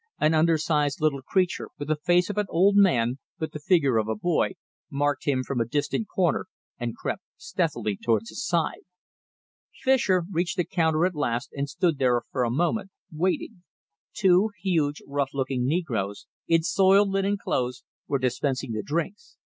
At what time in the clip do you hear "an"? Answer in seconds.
0.19-0.33, 2.39-2.47